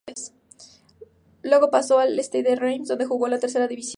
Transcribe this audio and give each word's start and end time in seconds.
Luego 1.43 1.69
pasó 1.69 1.99
al 1.99 2.17
Stade 2.19 2.41
de 2.41 2.55
Reims, 2.55 2.87
donde 2.87 3.05
jugó 3.05 3.27
en 3.27 3.33
la 3.33 3.39
tercera 3.39 3.67
división. 3.67 3.89